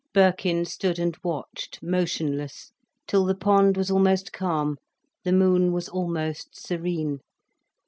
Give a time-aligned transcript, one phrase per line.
[0.15, 2.71] Birkin stood and watched, motionless,
[3.05, 4.77] till the pond was almost calm,
[5.23, 7.19] the moon was almost serene.